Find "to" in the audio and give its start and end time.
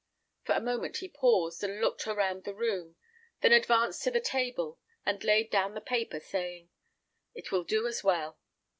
4.01-4.09